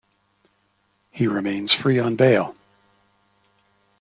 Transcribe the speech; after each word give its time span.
He 1.11 1.27
remains 1.27 1.71
free 1.83 1.99
on 1.99 2.15
bail. 2.15 2.55